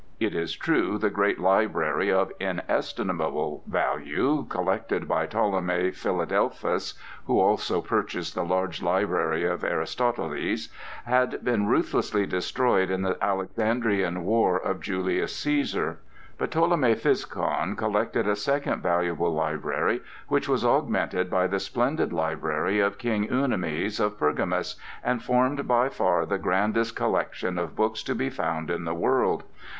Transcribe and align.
It 0.19 0.33
is 0.33 0.55
true, 0.55 0.97
the 0.97 1.11
great 1.11 1.39
library 1.39 2.11
of 2.11 2.31
inestimable 2.39 3.61
value 3.67 4.47
collected 4.49 5.07
by 5.07 5.27
Ptolemy 5.27 5.91
Philadelphus 5.91 6.95
(who 7.25 7.39
also 7.39 7.81
purchased 7.81 8.33
the 8.33 8.41
large 8.43 8.81
library 8.81 9.45
of 9.45 9.63
Aristoteles) 9.63 10.69
had 11.05 11.43
been 11.45 11.67
ruthlessly 11.67 12.25
destroyed 12.25 12.89
in 12.89 13.03
the 13.03 13.15
Alexandrian 13.23 14.23
war 14.23 14.57
of 14.59 14.79
Julius 14.81 15.39
Cæsar. 15.39 15.97
But 16.39 16.49
Ptolemy 16.49 16.95
Physcon 16.95 17.77
collected 17.77 18.27
a 18.27 18.35
second 18.35 18.81
valuable 18.81 19.31
library, 19.31 20.01
which 20.27 20.49
was 20.49 20.65
augmented 20.65 21.29
by 21.29 21.45
the 21.45 21.59
splendid 21.59 22.11
library 22.11 22.79
of 22.79 22.97
King 22.97 23.25
Eumenes 23.25 23.99
of 23.99 24.17
Pergamus, 24.17 24.77
and 25.03 25.21
formed 25.21 25.67
by 25.67 25.89
far 25.89 26.25
the 26.25 26.39
grandest 26.39 26.95
collection 26.95 27.59
of 27.59 27.75
books 27.75 28.01
to 28.01 28.15
be 28.15 28.31
found 28.31 28.71
in 28.71 28.85
the 28.85 28.95
world. 28.95 29.43